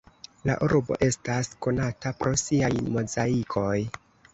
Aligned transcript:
La 0.49 0.53
urbo 0.67 0.97
estas 1.09 1.51
konata 1.67 2.17
pro 2.23 2.35
siaj 2.49 2.75
mozaikoj. 2.99 3.81